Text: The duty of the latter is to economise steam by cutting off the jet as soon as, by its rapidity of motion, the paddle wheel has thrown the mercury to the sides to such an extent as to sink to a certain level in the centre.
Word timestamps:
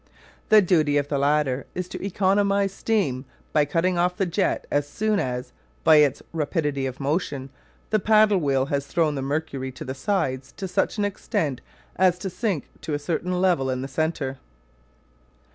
The 0.49 0.63
duty 0.63 0.97
of 0.97 1.09
the 1.09 1.19
latter 1.19 1.67
is 1.75 1.87
to 1.89 2.03
economise 2.03 2.73
steam 2.73 3.23
by 3.53 3.65
cutting 3.65 3.99
off 3.99 4.17
the 4.17 4.25
jet 4.25 4.65
as 4.71 4.89
soon 4.89 5.19
as, 5.19 5.51
by 5.83 5.97
its 5.97 6.23
rapidity 6.33 6.87
of 6.87 6.99
motion, 6.99 7.51
the 7.91 7.99
paddle 7.99 8.39
wheel 8.39 8.65
has 8.65 8.87
thrown 8.87 9.13
the 9.13 9.21
mercury 9.21 9.71
to 9.73 9.85
the 9.85 9.93
sides 9.93 10.51
to 10.57 10.67
such 10.67 10.97
an 10.97 11.05
extent 11.05 11.61
as 11.97 12.17
to 12.17 12.31
sink 12.31 12.67
to 12.81 12.95
a 12.95 12.97
certain 12.97 13.39
level 13.39 13.69
in 13.69 13.83
the 13.83 13.87
centre. 13.87 14.39